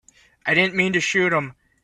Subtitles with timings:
[0.47, 1.53] I didn't mean to shoot him.